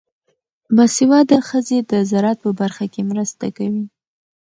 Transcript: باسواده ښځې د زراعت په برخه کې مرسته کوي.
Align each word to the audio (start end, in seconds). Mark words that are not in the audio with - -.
باسواده 0.75 1.37
ښځې 1.49 1.79
د 1.91 1.93
زراعت 2.09 2.39
په 2.45 2.51
برخه 2.61 2.85
کې 2.93 3.01
مرسته 3.11 3.45
کوي. 3.57 3.83